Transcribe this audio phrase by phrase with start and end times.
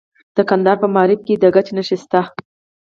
[0.35, 2.21] د کندهار په معروف کې د ګچ نښې شته.